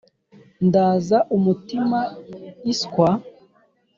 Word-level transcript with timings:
ndaza 0.67 1.17
umutima 1.37 1.99
iswa 2.73 3.09